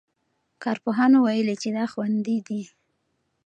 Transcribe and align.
کارپوهانو 0.63 1.17
ویلي 1.21 1.55
چې 1.61 1.69
دا 1.77 1.85
خوندي 1.91 2.37
دی. 2.47 2.61